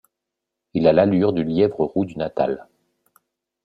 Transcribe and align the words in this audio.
Il 0.73 0.87
a 0.87 0.93
l'allure 0.93 1.31
du 1.31 1.43
lièvre 1.43 1.83
roux 1.85 2.05
du 2.05 2.17
Natal. 2.17 2.67